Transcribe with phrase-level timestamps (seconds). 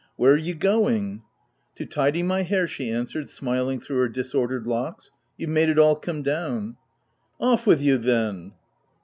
[0.15, 1.21] "Where are you going
[1.75, 5.95] ?""To tidy my hair," she answered, smiling through her disordered locks:" you've made it all
[5.95, 6.77] come down.""
[7.39, 8.53] Off with you then